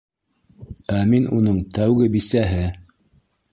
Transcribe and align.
Ә 0.99 1.01
мин 1.11 1.27
уның 1.41 1.61
тәүге 1.77 2.09
бисәһе! 2.17 2.65